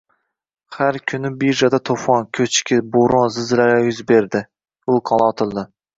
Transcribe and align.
Shu 0.77 1.01
kuni 1.11 1.31
birjada 1.43 1.79
to`fon, 1.89 2.25
ko`chki, 2.37 2.79
bo`ron, 2.97 3.31
zilzilalar 3.37 3.85
yuz 3.89 4.01
berdi, 4.13 4.43
vulqonlar 4.93 5.35
otildi 5.37 5.67